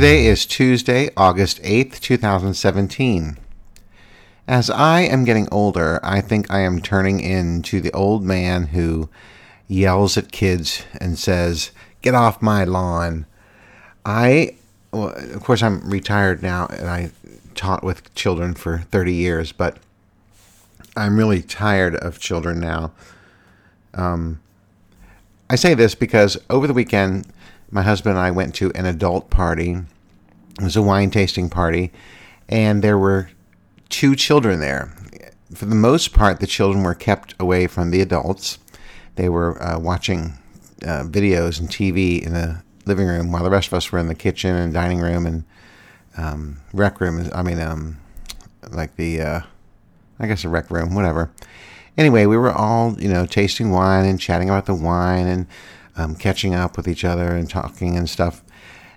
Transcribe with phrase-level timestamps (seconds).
[0.00, 3.36] Today is Tuesday, August 8th, 2017.
[4.48, 9.10] As I am getting older, I think I am turning into the old man who
[9.68, 11.70] yells at kids and says,
[12.00, 13.26] Get off my lawn.
[14.02, 14.56] I,
[14.90, 17.10] well, of course, I'm retired now and I
[17.54, 19.76] taught with children for 30 years, but
[20.96, 22.92] I'm really tired of children now.
[23.92, 24.40] Um,
[25.50, 27.26] I say this because over the weekend,
[27.70, 29.76] my husband and I went to an adult party.
[30.58, 31.92] It was a wine tasting party,
[32.48, 33.30] and there were
[33.88, 34.94] two children there.
[35.54, 38.58] For the most part, the children were kept away from the adults.
[39.16, 40.34] They were uh, watching
[40.82, 44.08] uh, videos and TV in the living room while the rest of us were in
[44.08, 45.44] the kitchen and dining room and
[46.16, 47.28] um, rec room.
[47.34, 47.98] I mean, um,
[48.70, 49.40] like the, uh,
[50.18, 51.30] I guess a rec room, whatever.
[51.98, 55.46] Anyway, we were all, you know, tasting wine and chatting about the wine and
[55.96, 58.42] um, catching up with each other and talking and stuff.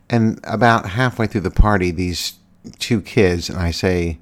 [0.09, 2.33] And about halfway through the party, these
[2.79, 4.19] two kids, and I say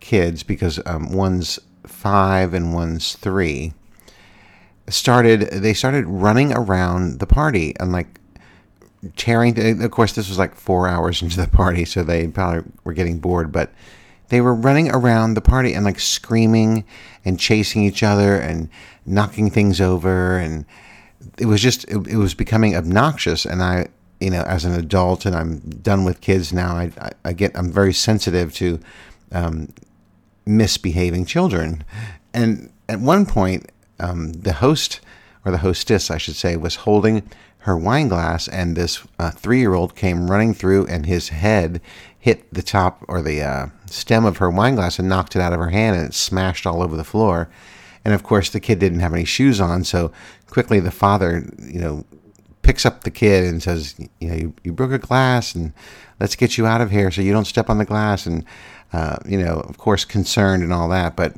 [0.00, 3.72] kids because um, one's five and one's three,
[4.88, 8.20] started they started running around the party and like
[9.16, 9.82] tearing.
[9.82, 13.18] Of course, this was like four hours into the party, so they probably were getting
[13.18, 13.72] bored, but
[14.28, 16.84] they were running around the party and like screaming
[17.24, 18.68] and chasing each other and
[19.04, 20.64] knocking things over and
[21.38, 23.44] it was just it, it, was becoming obnoxious.
[23.44, 23.88] And i
[24.20, 27.58] you know as an adult and i'm done with kids now i, I, I get
[27.58, 28.78] i'm very sensitive to
[29.32, 29.68] um,
[30.46, 31.84] misbehaving children.
[32.32, 35.00] And at one point um, the host
[35.44, 37.28] or the hostess i should say was holding
[37.62, 41.80] her wine glass and this uh, three-year-old came running through and his head
[42.18, 45.52] hit the top or the uh, stem of her wine glass and knocked it out
[45.52, 47.48] of her hand and it smashed all over the floor.
[48.04, 49.84] And of course the kid didn't have any shoes on.
[49.84, 50.12] So
[50.52, 52.04] quickly the father, you know,
[52.60, 55.72] picks up the kid and says, you know, you, you broke a glass and
[56.20, 58.26] let's get you out of here so you don't step on the glass.
[58.26, 58.44] And,
[58.92, 61.16] uh, you know, of course, concerned and all that.
[61.16, 61.34] But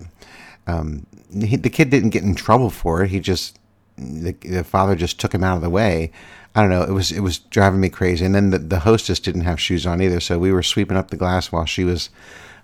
[0.67, 3.11] um, he, the kid didn't get in trouble for it.
[3.11, 3.57] He just,
[3.97, 6.11] the, the father just took him out of the way.
[6.57, 6.83] I don't know.
[6.83, 8.25] It was it was driving me crazy.
[8.25, 11.11] And then the, the hostess didn't have shoes on either, so we were sweeping up
[11.11, 12.11] the glass while she was,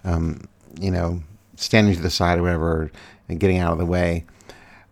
[0.05, 0.49] um,
[0.81, 1.23] you know,
[1.57, 2.91] standing to the side or whatever
[3.29, 4.25] and getting out of the way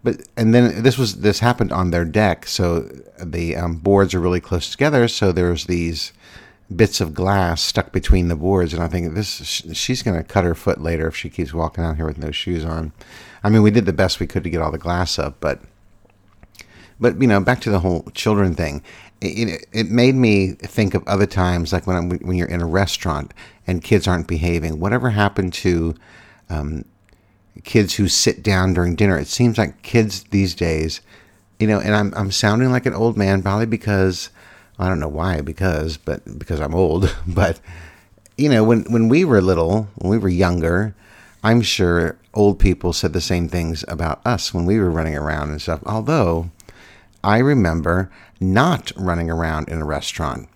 [0.08, 2.80] but and then this was this happened on their deck, so
[3.20, 5.06] the um, boards are really close together.
[5.06, 6.14] So there's these
[6.74, 10.44] bits of glass stuck between the boards, and I think this she's going to cut
[10.44, 12.92] her foot later if she keeps walking out here with no shoes on.
[13.44, 15.60] I mean, we did the best we could to get all the glass up, but
[16.98, 18.82] but you know, back to the whole children thing.
[19.20, 22.66] It, it made me think of other times, like when I'm, when you're in a
[22.66, 23.34] restaurant
[23.66, 24.80] and kids aren't behaving.
[24.80, 25.96] Whatever happened to
[26.48, 26.84] um,
[27.64, 29.18] kids who sit down during dinner.
[29.18, 31.00] It seems like kids these days,
[31.58, 34.30] you know, and I'm I'm sounding like an old man probably because
[34.78, 37.60] I don't know why because but because I'm old, but
[38.36, 40.94] you know, when when we were little, when we were younger,
[41.42, 45.50] I'm sure old people said the same things about us when we were running around
[45.50, 45.80] and stuff.
[45.86, 46.50] Although
[47.22, 48.10] I remember
[48.40, 50.47] not running around in a restaurant.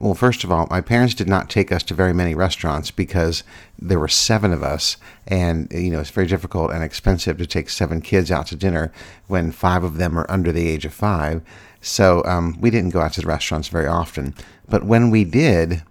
[0.00, 3.44] Well, first of all, my parents did not take us to very many restaurants because
[3.78, 4.96] there were seven of us,
[5.28, 8.92] and you know it's very difficult and expensive to take seven kids out to dinner
[9.26, 11.42] when five of them are under the age of five.
[11.82, 14.34] So um, we didn't go out to the restaurants very often.
[14.66, 15.82] But when we did,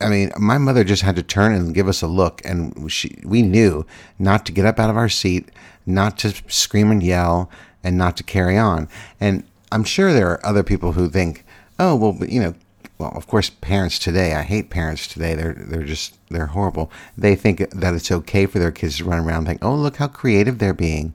[0.00, 3.18] I mean, my mother just had to turn and give us a look, and she,
[3.24, 3.84] we knew
[4.16, 5.50] not to get up out of our seat,
[5.86, 7.50] not to scream and yell,
[7.82, 8.88] and not to carry on.
[9.18, 11.44] And I'm sure there are other people who think,
[11.80, 12.54] oh, well, you know,
[12.98, 14.34] well, of course, parents today.
[14.34, 15.34] I hate parents today.
[15.34, 16.92] They're they're just they're horrible.
[17.18, 19.96] They think that it's okay for their kids to run around and think, "Oh, look
[19.96, 21.12] how creative they're being."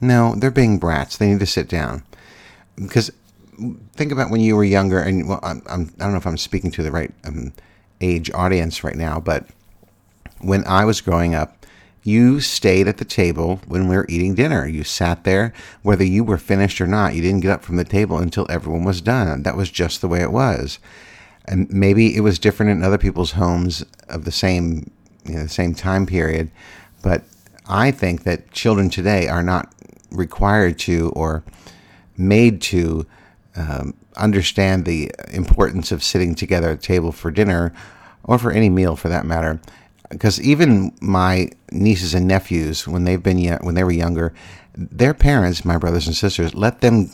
[0.00, 1.16] No, they're being brats.
[1.16, 2.02] They need to sit down.
[2.74, 3.12] Because
[3.94, 6.36] think about when you were younger, and well, I'm, I'm I don't know if I'm
[6.36, 7.52] speaking to the right um,
[8.00, 9.46] age audience right now, but
[10.40, 11.64] when I was growing up,
[12.02, 14.66] you stayed at the table when we were eating dinner.
[14.66, 15.52] You sat there,
[15.82, 17.14] whether you were finished or not.
[17.14, 19.44] You didn't get up from the table until everyone was done.
[19.44, 20.80] That was just the way it was
[21.46, 24.90] and maybe it was different in other people's homes of the same
[25.24, 26.50] you know, the same time period,
[27.02, 27.22] but
[27.66, 29.72] I think that children today are not
[30.10, 31.44] required to or
[32.16, 33.06] made to
[33.56, 37.72] um, understand the importance of sitting together at table for dinner
[38.24, 39.60] or for any meal for that matter.
[40.10, 44.34] Because even my nieces and nephews, when they've been when they were younger,
[44.74, 47.10] their parents, my brothers and sisters, let them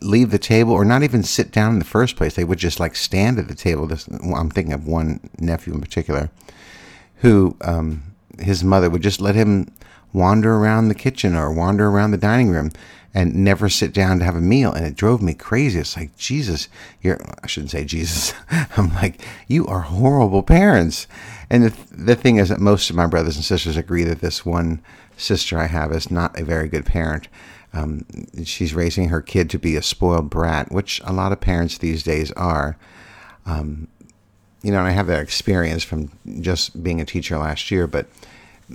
[0.00, 2.34] leave the table or not even sit down in the first place.
[2.34, 3.86] They would just like stand at the table.
[3.86, 6.30] This, I'm thinking of one nephew in particular
[7.16, 9.72] who um, his mother would just let him
[10.12, 12.70] wander around the kitchen or wander around the dining room
[13.12, 14.72] and never sit down to have a meal.
[14.72, 15.80] And it drove me crazy.
[15.80, 16.68] It's like, Jesus,
[17.02, 18.34] you're, I shouldn't say Jesus.
[18.76, 21.06] I'm like, you are horrible parents.
[21.48, 24.46] And the, the thing is that most of my brothers and sisters agree that this
[24.46, 24.80] one
[25.16, 27.28] sister I have is not a very good parent.
[27.72, 28.04] Um,
[28.44, 32.02] she's raising her kid to be a spoiled brat, which a lot of parents these
[32.02, 32.76] days are.
[33.46, 33.88] Um,
[34.62, 38.06] you know, and I have that experience from just being a teacher last year, but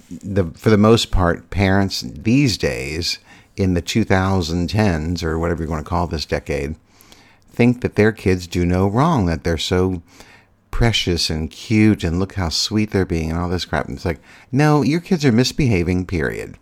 [0.09, 3.19] the for the most part, parents these days
[3.55, 6.75] in the 2010s or whatever you want to call this decade
[7.55, 10.01] think that their kids do no wrong, that they're so
[10.71, 13.87] precious and cute and look how sweet they're being and all this crap.
[13.87, 14.19] And it's like,
[14.51, 16.57] no, your kids are misbehaving, period.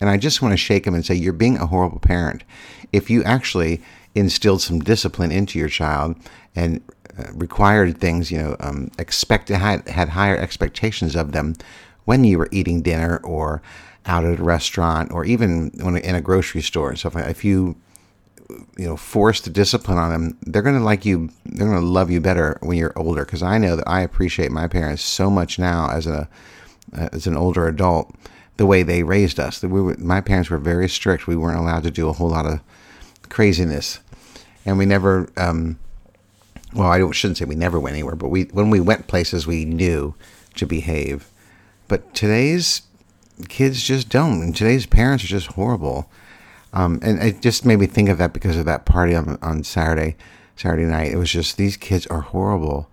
[0.00, 2.44] And I just want to shake them and say, you're being a horrible parent.
[2.92, 3.82] If you actually
[4.14, 6.16] instilled some discipline into your child
[6.54, 6.82] and
[7.18, 11.54] uh, required things, you know, um, expect had, had higher expectations of them
[12.04, 13.62] when you were eating dinner or
[14.06, 16.94] out at a restaurant or even when in a grocery store.
[16.96, 17.76] So if, if you
[18.78, 21.30] you know force the discipline on them, they're going to like you.
[21.44, 23.24] They're going to love you better when you're older.
[23.24, 26.28] Because I know that I appreciate my parents so much now as a
[26.92, 28.14] as an older adult.
[28.56, 29.62] The way they raised us.
[29.62, 31.26] We were, my parents were very strict.
[31.26, 32.60] We weren't allowed to do a whole lot of
[33.28, 34.00] craziness,
[34.64, 35.28] and we never.
[35.36, 35.78] Um,
[36.72, 39.64] well, I shouldn't say we never went anywhere, but we when we went places, we
[39.64, 40.14] knew
[40.54, 41.28] to behave.
[41.88, 42.82] But today's
[43.48, 46.10] kids just don't, and today's parents are just horrible.
[46.72, 49.64] Um, and it just made me think of that because of that party on on
[49.64, 50.16] Saturday,
[50.56, 51.12] Saturday night.
[51.12, 52.88] It was just these kids are horrible,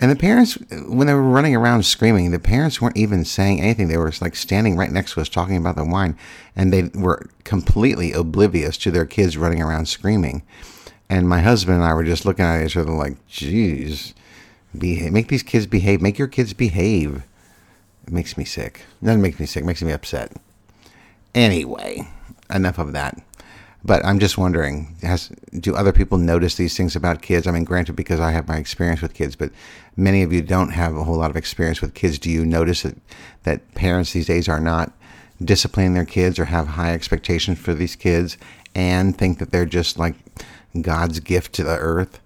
[0.00, 0.54] and the parents
[0.88, 3.88] when they were running around screaming, the parents weren't even saying anything.
[3.88, 6.16] They were like standing right next to us talking about the wine,
[6.56, 10.42] and they were completely oblivious to their kids running around screaming.
[11.10, 14.14] And my husband and I were just looking at each other like, "Geez,
[14.76, 16.00] behave, make these kids behave.
[16.00, 17.22] Make your kids behave."
[18.06, 18.80] It makes me sick.
[19.04, 19.64] Doesn't me sick.
[19.64, 20.32] It makes me upset.
[21.34, 22.08] Anyway,
[22.48, 23.20] enough of that.
[23.82, 27.46] But I'm just wondering, has do other people notice these things about kids?
[27.46, 29.50] I mean, granted, because I have my experience with kids, but
[30.00, 32.18] many of you don't have a whole lot of experience with kids.
[32.18, 32.96] Do you notice that,
[33.42, 34.92] that parents these days are not
[35.42, 38.36] disciplining their kids or have high expectations for these kids
[38.74, 40.14] and think that they're just like
[40.80, 42.20] God's gift to the earth?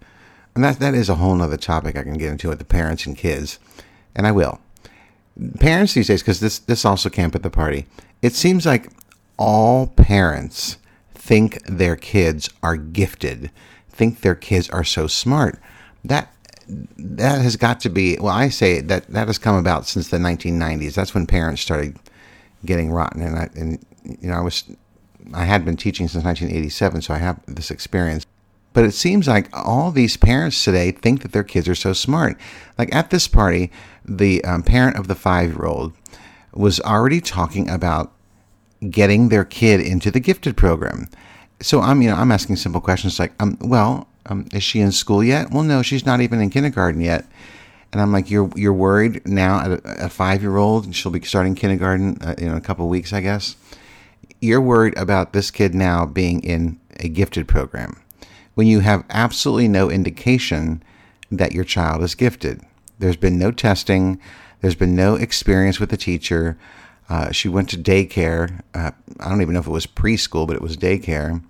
[0.55, 3.07] And that that is a whole other topic I can get into with the parents
[3.07, 3.59] and kids,
[4.15, 4.61] and I will
[5.59, 7.87] parents these days, because this this also came at the party.
[8.23, 8.91] It seems like
[9.37, 10.79] all parents
[11.15, 13.51] think their kids are gifted,
[13.89, 15.59] think their kids are so smart.
[16.05, 16.33] That
[16.69, 18.35] that has got to be well.
[18.35, 20.95] I say that that has come about since the 1990s.
[20.95, 21.99] That's when parents started
[22.65, 24.65] getting rotten, and I and you know I was
[25.33, 28.27] I had been teaching since 1987, so I have this experience.
[28.73, 32.39] But it seems like all these parents today think that their kids are so smart.
[32.77, 33.71] Like at this party,
[34.05, 35.93] the um, parent of the five year old
[36.53, 38.13] was already talking about
[38.91, 41.09] getting their kid into the gifted program.
[41.61, 44.93] So I'm, you know, I'm asking simple questions like, um, well, um, is she in
[44.93, 45.51] school yet?
[45.51, 47.27] Well, no, she's not even in kindergarten yet.
[47.93, 51.13] And I'm like, you're you're worried now at a, a five year old, and she'll
[51.13, 53.57] be starting kindergarten uh, in a couple weeks, I guess.
[54.41, 58.01] You're worried about this kid now being in a gifted program
[58.55, 60.83] when you have absolutely no indication
[61.31, 62.61] that your child is gifted.
[62.99, 64.21] There's been no testing,
[64.61, 66.57] there's been no experience with the teacher.
[67.09, 68.63] Uh, she went to daycare.
[68.73, 71.43] Uh, I don't even know if it was preschool, but it was daycare.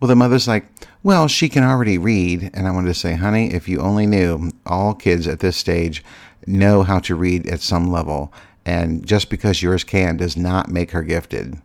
[0.00, 0.66] Well, the mother's like,
[1.02, 2.50] well, she can already read.
[2.54, 6.04] And I wanted to say, honey, if you only knew, all kids at this stage
[6.46, 8.32] know how to read at some level.
[8.64, 11.60] And just because yours can does not make her gifted.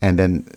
[0.00, 0.48] And then,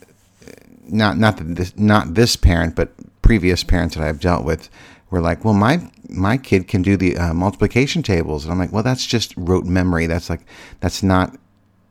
[0.88, 4.70] not not this, not this parent, but previous parents that I've dealt with
[5.10, 8.72] were like, well, my my kid can do the uh, multiplication tables, and I'm like,
[8.72, 10.08] well, that's just rote memory.
[10.08, 10.42] That's like
[10.80, 11.36] that's not.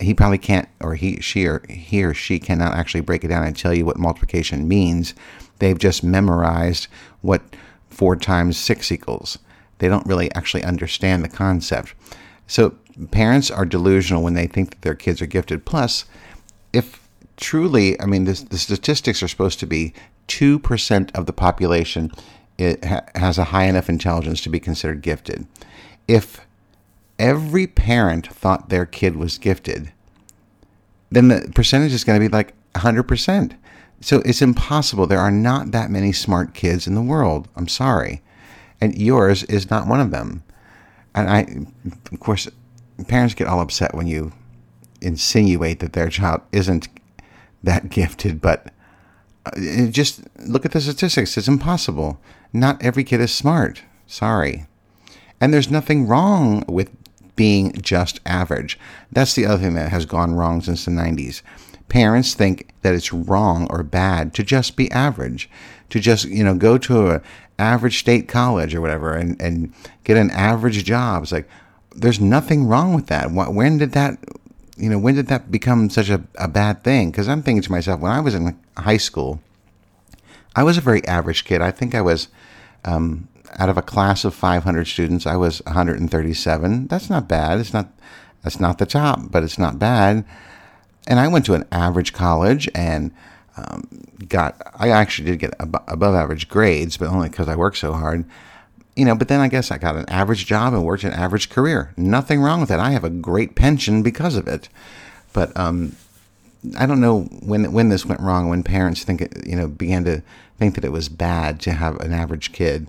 [0.00, 3.46] He probably can't, or he she or he or she cannot actually break it down
[3.46, 5.14] and tell you what multiplication means.
[5.58, 6.88] They've just memorized
[7.20, 7.42] what
[7.88, 9.38] four times six equals.
[9.78, 11.94] They don't really actually understand the concept.
[12.46, 12.74] So
[13.10, 15.64] parents are delusional when they think that their kids are gifted.
[15.64, 16.04] Plus,
[16.72, 19.94] if truly, I mean, this, the statistics are supposed to be
[20.28, 22.10] 2% of the population
[22.58, 25.46] ha- has a high enough intelligence to be considered gifted.
[26.06, 26.40] If
[27.18, 29.92] every parent thought their kid was gifted,
[31.10, 33.56] then the percentage is going to be like 100%.
[34.00, 35.06] So it's impossible.
[35.06, 37.48] There are not that many smart kids in the world.
[37.56, 38.22] I'm sorry.
[38.80, 40.42] And yours is not one of them.
[41.14, 41.46] And I,
[42.12, 42.48] of course,
[43.08, 44.32] parents get all upset when you
[45.00, 46.88] insinuate that their child isn't
[47.62, 48.72] that gifted, but
[49.46, 51.36] uh, just look at the statistics.
[51.36, 52.20] It's impossible.
[52.52, 53.82] Not every kid is smart.
[54.06, 54.66] Sorry.
[55.40, 56.90] And there's nothing wrong with
[57.36, 58.78] being just average.
[59.12, 61.42] That's the other thing that has gone wrong since the 90s.
[61.88, 65.50] Parents think that it's wrong or bad to just be average,
[65.90, 67.22] to just, you know, go to a
[67.58, 69.72] average state college or whatever and, and
[70.02, 71.22] get an average job.
[71.22, 71.48] It's like,
[71.94, 73.30] there's nothing wrong with that.
[73.30, 74.18] When did that,
[74.76, 77.10] you know, when did that become such a, a bad thing?
[77.10, 79.40] Because I'm thinking to myself, when I was in high school,
[80.56, 81.60] I was a very average kid.
[81.60, 82.28] I think I was,
[82.84, 86.86] um, out of a class of 500 students, I was 137.
[86.86, 87.60] That's not bad.
[87.60, 87.88] It's not,
[88.42, 90.24] that's not the top, but it's not bad.
[91.06, 93.12] And I went to an average college and
[93.56, 93.86] um,
[94.28, 97.92] got, I actually did get ab- above average grades, but only because I worked so
[97.92, 98.24] hard.
[98.96, 101.50] You know, but then I guess I got an average job and worked an average
[101.50, 101.92] career.
[101.96, 102.78] Nothing wrong with it.
[102.78, 104.68] I have a great pension because of it.
[105.32, 105.96] But um,
[106.78, 108.48] I don't know when when this went wrong.
[108.48, 110.22] When parents think it, you know began to
[110.58, 112.88] think that it was bad to have an average kid.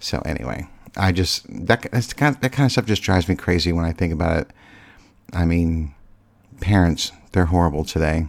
[0.00, 1.82] So anyway, I just that
[2.16, 4.50] kind of, that kind of stuff just drives me crazy when I think about it.
[5.32, 5.94] I mean,
[6.60, 8.28] parents they're horrible today.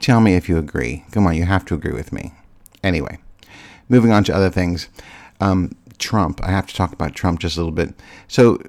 [0.00, 1.04] Tell me if you agree.
[1.12, 2.32] Come on, you have to agree with me.
[2.82, 3.18] Anyway,
[3.88, 4.88] moving on to other things.
[5.40, 6.40] Um, Trump.
[6.42, 7.94] I have to talk about Trump just a little bit.
[8.28, 8.60] So,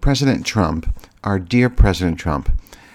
[0.00, 0.88] President Trump,
[1.24, 2.50] our dear President Trump,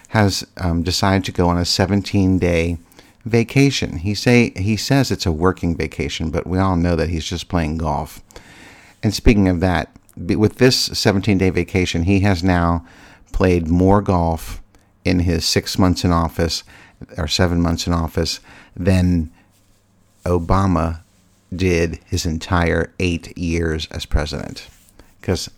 [0.10, 2.78] has um, decided to go on a 17 day
[3.26, 3.98] vacation.
[3.98, 7.50] He say he says it's a working vacation, but we all know that he's just
[7.50, 8.22] playing golf.
[9.04, 12.86] And speaking of that, with this 17 day vacation, he has now
[13.34, 14.62] played more golf
[15.04, 16.64] in his six months in office
[17.18, 18.40] or seven months in office
[18.76, 19.30] than
[20.26, 21.02] Obama
[21.54, 24.68] did his entire eight years as president.
[25.20, 25.50] Because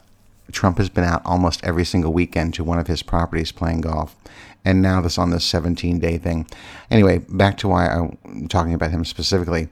[0.51, 4.15] Trump has been out almost every single weekend to one of his properties playing golf.
[4.63, 6.47] And now this on this 17 day thing.
[6.89, 9.69] Anyway, back to why I'm talking about him specifically.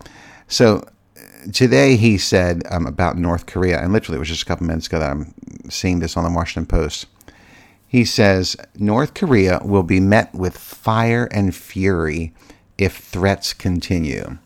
[0.48, 0.88] So
[1.52, 4.88] today he said um, about North Korea, and literally it was just a couple minutes
[4.88, 5.34] ago that I'm
[5.70, 7.08] seeing this on the Washington Post.
[7.88, 12.34] He says North Korea will be met with fire and fury
[12.78, 14.38] if threats continue.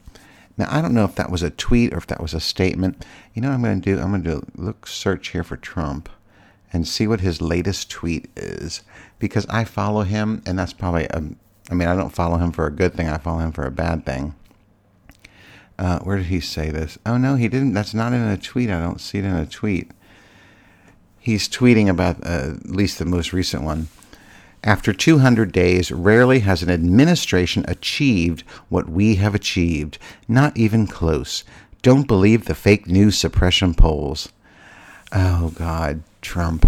[0.58, 3.06] Now I don't know if that was a tweet or if that was a statement.
[3.34, 4.02] You know what I'm going to do?
[4.02, 6.10] I'm going to look search here for Trump
[6.74, 8.82] and see what his latest tweet is
[9.20, 11.24] because I follow him and that's probably a,
[11.70, 13.08] I mean I don't follow him for a good thing.
[13.08, 14.36] I follow him for a bad thing.
[15.80, 16.98] Uh, where did he say this?
[17.06, 17.74] Oh no, he didn't.
[17.74, 18.70] That's not in a tweet.
[18.70, 19.92] I don't see it in a tweet
[21.28, 23.90] he's tweeting about uh, at least the most recent one.
[24.64, 30.00] After 200 days, rarely has an administration achieved what we have achieved.
[30.30, 31.44] Not even close.
[31.82, 34.30] Don't believe the fake news suppression polls.
[35.12, 36.66] Oh, God, Trump.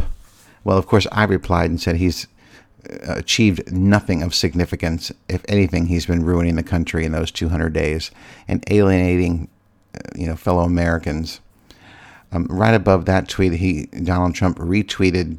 [0.65, 2.27] Well, of course, I replied and said he's
[3.03, 5.11] achieved nothing of significance.
[5.27, 8.11] If anything, he's been ruining the country in those 200 days
[8.47, 9.47] and alienating,
[9.95, 11.39] uh, you know, fellow Americans.
[12.31, 15.37] Um, right above that tweet, he Donald Trump retweeted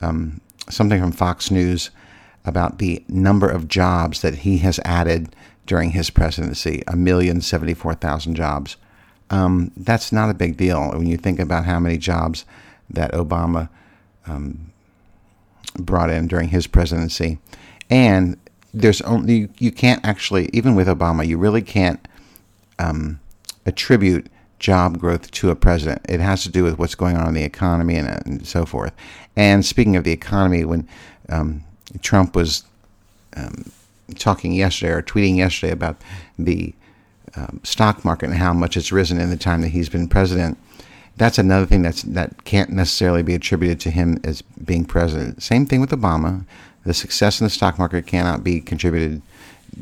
[0.00, 1.90] um, something from Fox News
[2.44, 5.34] about the number of jobs that he has added
[5.66, 8.76] during his presidency a million seventy four thousand jobs.
[9.30, 12.44] Um, that's not a big deal when you think about how many jobs
[12.90, 13.68] that Obama
[14.26, 14.71] um,
[15.78, 17.38] brought in during his presidency.
[17.90, 18.36] And
[18.74, 22.06] there's only, you can't actually, even with Obama, you really can't
[22.78, 23.20] um,
[23.66, 26.00] attribute job growth to a president.
[26.08, 28.92] It has to do with what's going on in the economy and, and so forth.
[29.36, 30.88] And speaking of the economy, when
[31.28, 31.64] um,
[32.00, 32.64] Trump was
[33.36, 33.70] um,
[34.14, 35.96] talking yesterday or tweeting yesterday about
[36.38, 36.74] the
[37.34, 40.58] um, stock market and how much it's risen in the time that he's been president,
[41.16, 45.42] that's another thing that's that can't necessarily be attributed to him as being president.
[45.42, 46.44] Same thing with Obama.
[46.84, 49.22] The success in the stock market cannot be contributed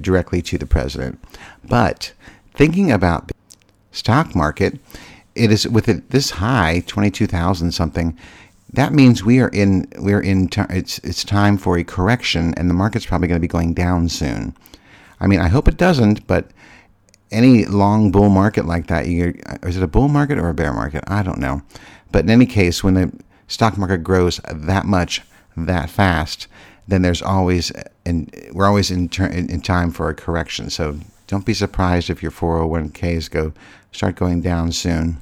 [0.01, 1.19] directly to the president.
[1.65, 2.13] But
[2.55, 3.35] thinking about the
[3.93, 4.79] stock market,
[5.35, 8.19] it is with it this high, twenty two thousand something.
[8.73, 12.75] That means we are in we're in it's it's time for a correction, and the
[12.75, 14.55] market's probably going to be going down soon.
[15.21, 16.51] I mean, I hope it doesn't, but
[17.31, 20.55] any long bull market like that, you uh, is it a bull market or a
[20.55, 21.05] bear market?
[21.07, 21.63] I don't know.
[22.11, 23.13] But in any case, when the
[23.47, 25.23] stock market grows that much
[25.57, 26.47] that fast,
[26.89, 30.71] then there's always uh, and we're always in, in time for a correction.
[30.71, 33.53] So don't be surprised if your 401ks go
[33.93, 35.19] start going down soon.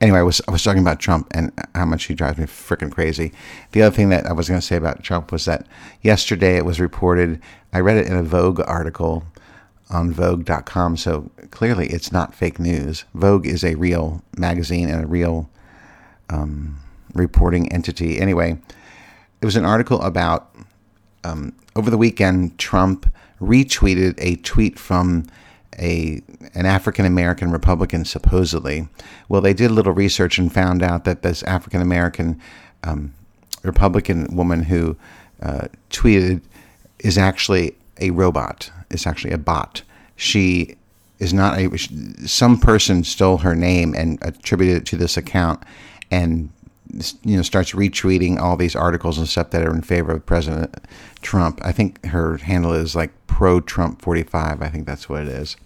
[0.00, 2.46] Anyway, I was I was talking about Trump and uh, how much he drives me
[2.46, 3.32] freaking crazy.
[3.72, 5.66] The other thing that I was going to say about Trump was that
[6.02, 7.40] yesterday it was reported.
[7.72, 9.24] I read it in a Vogue article
[9.94, 13.04] on Vogue.com, so clearly it's not fake news.
[13.14, 15.48] Vogue is a real magazine and a real
[16.28, 16.78] um,
[17.14, 18.20] reporting entity.
[18.20, 18.58] Anyway,
[19.40, 20.54] it was an article about
[21.22, 23.10] um, over the weekend Trump
[23.40, 25.26] retweeted a tweet from
[25.78, 26.22] a
[26.54, 28.88] an African American Republican supposedly.
[29.28, 32.40] Well, they did a little research and found out that this African American
[32.84, 33.12] um,
[33.62, 34.96] Republican woman who
[35.42, 36.42] uh, tweeted
[37.00, 38.70] is actually a robot.
[38.94, 39.82] It's actually a bot.
[40.16, 40.76] She
[41.18, 41.76] is not a.
[42.26, 45.62] Some person stole her name and attributed it to this account,
[46.10, 46.50] and
[47.22, 50.74] you know starts retweeting all these articles and stuff that are in favor of President
[51.22, 51.60] Trump.
[51.64, 54.62] I think her handle is like pro Trump forty five.
[54.62, 55.56] I think that's what it is.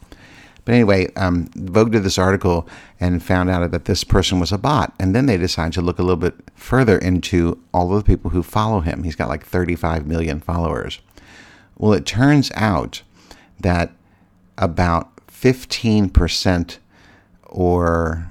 [0.68, 2.68] But anyway, um, Vogue did this article
[3.00, 4.92] and found out that this person was a bot.
[5.00, 8.32] And then they decided to look a little bit further into all of the people
[8.32, 9.02] who follow him.
[9.02, 11.00] He's got like 35 million followers.
[11.78, 13.00] Well, it turns out
[13.60, 13.92] that
[14.56, 16.78] about 15%
[17.44, 18.30] or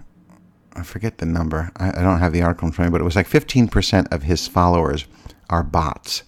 [0.76, 1.72] I forget the number.
[1.78, 4.12] I, I don't have the article in front of me, but it was like 15%
[4.12, 5.06] of his followers
[5.50, 6.24] are bots.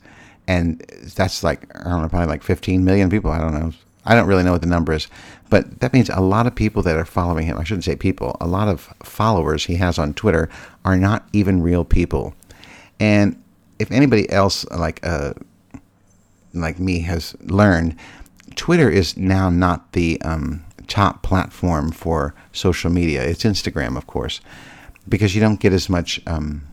[0.47, 0.79] And
[1.15, 3.29] that's like, I don't know, probably like 15 million people.
[3.29, 3.71] I don't know.
[4.05, 5.07] I don't really know what the number is,
[5.49, 8.37] but that means a lot of people that are following him, I shouldn't say people,
[8.41, 10.49] a lot of followers he has on Twitter
[10.83, 12.33] are not even real people.
[12.99, 13.39] And
[13.77, 15.33] if anybody else like uh,
[16.53, 17.97] like me has learned,
[18.59, 23.23] Twitter is now not the um, top platform for social media.
[23.23, 24.41] It's Instagram, of course,
[25.07, 26.67] because you don't get as much um,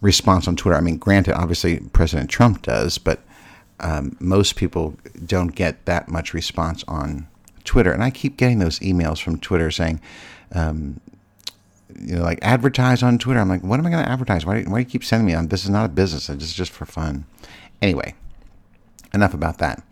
[0.00, 0.78] response on Twitter.
[0.78, 3.20] I mean, granted, obviously President Trump does, but
[3.80, 7.28] um, most people don't get that much response on
[7.64, 7.92] Twitter.
[7.92, 10.00] And I keep getting those emails from Twitter saying,
[10.54, 11.00] um,
[12.00, 13.40] you know, like advertise on Twitter.
[13.40, 14.46] I'm like, what am I going to advertise?
[14.46, 15.48] Why, why do you keep sending me on?
[15.48, 16.28] This is not a business.
[16.28, 17.26] This is just for fun.
[17.82, 18.14] Anyway,
[19.12, 19.82] enough about that.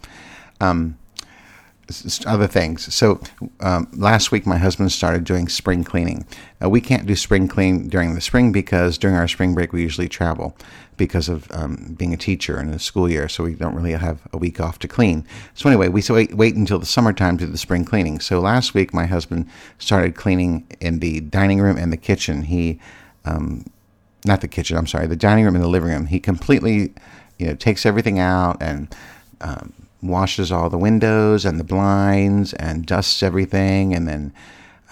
[0.61, 0.99] Um,
[2.27, 2.93] other things.
[2.93, 3.21] So
[3.61, 6.27] um, last week, my husband started doing spring cleaning.
[6.63, 9.83] Uh, we can't do spring clean during the spring because during our spring break we
[9.83, 10.57] usually travel
[10.97, 13.29] because of um, being a teacher in the school year.
[13.29, 15.25] So we don't really have a week off to clean.
[15.55, 18.19] So anyway, we wait, wait until the summertime to do the spring cleaning.
[18.19, 19.49] So last week, my husband
[19.79, 22.43] started cleaning in the dining room and the kitchen.
[22.43, 22.81] He,
[23.25, 23.65] um,
[24.25, 24.77] not the kitchen.
[24.77, 26.07] I'm sorry, the dining room and the living room.
[26.07, 26.95] He completely,
[27.39, 28.93] you know, takes everything out and
[29.41, 29.73] um,
[30.09, 34.33] washes all the windows and the blinds and dusts everything and then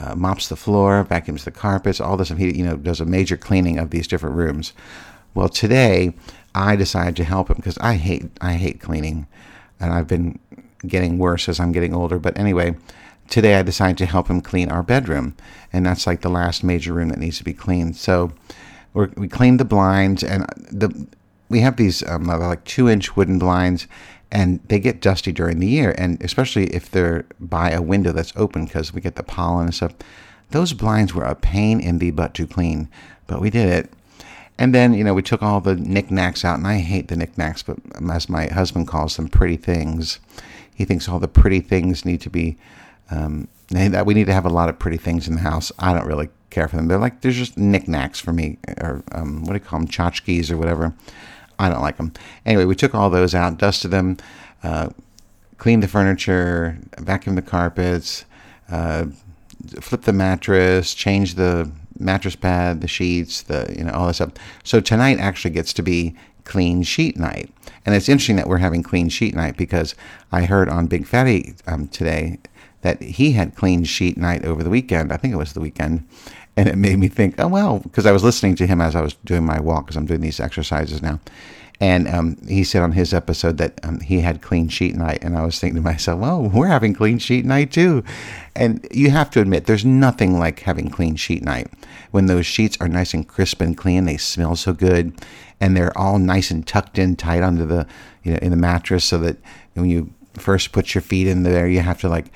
[0.00, 2.30] uh, mops the floor, vacuums the carpets, all this.
[2.30, 4.72] He, you know, does a major cleaning of these different rooms.
[5.34, 6.14] Well, today
[6.54, 9.26] I decided to help him because I hate I hate cleaning,
[9.80, 10.38] and I've been
[10.86, 12.18] getting worse as I'm getting older.
[12.18, 12.76] But anyway,
[13.28, 15.36] today I decided to help him clean our bedroom,
[15.72, 17.96] and that's like the last major room that needs to be cleaned.
[17.96, 18.32] So
[18.94, 21.06] we cleaned the blinds, and the
[21.48, 23.86] we have these um, like two inch wooden blinds,
[24.30, 28.32] and they get dusty during the year, and especially if they're by a window that's
[28.36, 29.94] open because we get the pollen and stuff.
[30.50, 32.88] Those blinds were a pain in the butt to clean,
[33.26, 33.92] but we did it.
[34.58, 37.62] And then, you know, we took all the knickknacks out, and I hate the knickknacks,
[37.62, 37.78] but
[38.10, 40.20] as my husband calls them, pretty things.
[40.74, 42.56] He thinks all the pretty things need to be,
[43.10, 45.72] um, that we need to have a lot of pretty things in the house.
[45.78, 46.86] I don't really care for them.
[46.86, 50.50] They're like, they're just knickknacks for me, or um, what do you call them, tchotchkes
[50.50, 50.94] or whatever.
[51.58, 52.12] I don't like them.
[52.44, 54.16] Anyway, we took all those out, dusted them,
[54.62, 54.90] uh,
[55.58, 58.24] cleaned the furniture, vacuumed the carpets,
[58.70, 59.06] uh,
[59.80, 64.32] flipped the mattress, changed the mattress pad, the sheets, the you know all this stuff.
[64.62, 66.14] So tonight actually gets to be
[66.44, 67.50] clean sheet night,
[67.86, 69.94] and it's interesting that we're having clean sheet night because
[70.32, 72.38] I heard on Big Fatty um, today
[72.82, 75.12] that he had clean sheet night over the weekend.
[75.12, 76.06] I think it was the weekend,
[76.56, 79.00] and it made me think, oh well, because I was listening to him as I
[79.00, 81.20] was doing my walk because I'm doing these exercises now.
[81.80, 85.36] And um, he said on his episode that um, he had clean sheet night, and
[85.36, 88.04] I was thinking to myself, well, we're having clean sheet night too.
[88.54, 91.68] And you have to admit, there's nothing like having clean sheet night.
[92.12, 95.14] When those sheets are nice and crisp and clean, they smell so good,
[95.60, 97.88] and they're all nice and tucked in tight under the,
[98.22, 99.36] you know, in the mattress, so that
[99.74, 102.26] when you first put your feet in there, you have to like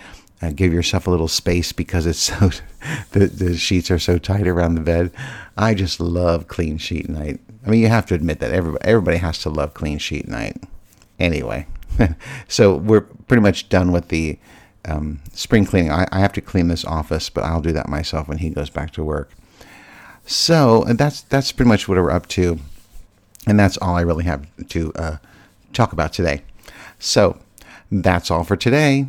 [0.40, 2.50] uh, give yourself a little space because it's so
[3.12, 5.12] the, the sheets are so tight around the bed.
[5.56, 7.40] I just love clean sheet night.
[7.66, 10.62] I mean, you have to admit that everybody everybody has to love clean sheet night.
[11.18, 11.66] Anyway,
[12.48, 14.38] so we're pretty much done with the
[14.84, 15.90] um, spring cleaning.
[15.90, 18.70] I, I have to clean this office, but I'll do that myself when he goes
[18.70, 19.32] back to work.
[20.24, 22.58] So that's that's pretty much what we're up to,
[23.46, 25.16] and that's all I really have to uh,
[25.72, 26.42] talk about today.
[26.98, 27.38] So
[27.90, 29.08] that's all for today.